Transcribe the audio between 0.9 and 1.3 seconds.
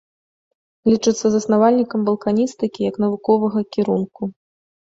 Лічыцца